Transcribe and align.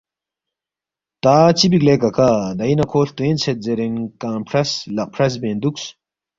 ’تا 1.21 1.35
چِہ 1.57 1.67
بیک 1.71 1.83
لے 1.87 1.95
ککا 2.01 2.29
دئی 2.57 2.73
نہ 2.79 2.85
کھو 2.89 2.99
ہلتوینگ 3.03 3.39
ژھید 3.41 3.57
زیرین 3.65 3.95
کنگ 4.21 4.43
فرَس 4.49 4.71
لق 4.95 5.09
فرس 5.15 5.33
بین 5.41 5.57
دُوکس 5.61 5.83